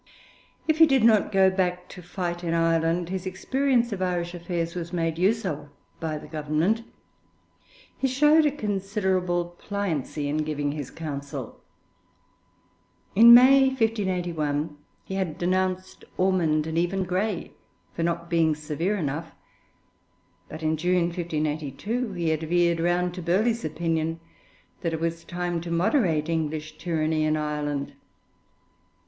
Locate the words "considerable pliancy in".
8.51-10.37